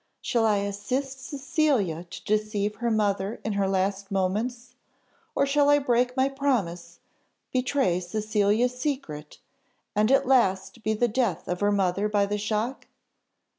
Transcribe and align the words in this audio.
Shall 0.19 0.47
I 0.47 0.57
assist 0.57 1.23
Cecilia 1.29 2.05
to 2.05 2.25
deceive 2.25 2.77
her 2.77 2.89
mother 2.89 3.39
in 3.43 3.53
her 3.53 3.67
last 3.67 4.09
moments; 4.09 4.73
or 5.35 5.45
shall 5.45 5.69
I 5.69 5.77
break 5.77 6.17
my 6.17 6.27
promise, 6.27 7.01
betray 7.53 7.99
Cecilia's 7.99 8.75
secret, 8.75 9.37
and 9.95 10.11
at 10.11 10.25
last 10.25 10.81
be 10.81 10.95
the 10.95 11.07
death 11.07 11.47
of 11.47 11.59
her 11.59 11.71
mother 11.71 12.09
by 12.09 12.25
the 12.25 12.39
shock?" 12.39 12.87